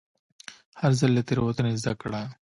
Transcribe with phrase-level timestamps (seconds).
[0.79, 2.21] هر ځل له تېروتنې زده کړه.